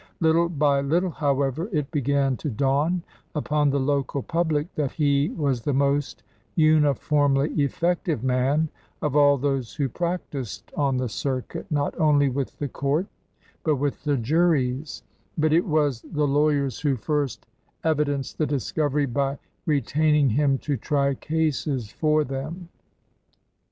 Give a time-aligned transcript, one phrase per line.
[0.19, 3.03] Little by little, however, it began to dawn
[3.35, 6.23] upon the local public that he was the most
[6.55, 8.69] uniformly effective man
[9.03, 13.05] of all those who practised on the circuit, not only with the court,
[13.63, 15.03] but with the juries;
[15.37, 17.45] but it was the lawyers who first
[17.83, 19.37] evidenced the discovery by
[19.67, 22.69] retaining him to try cases for them.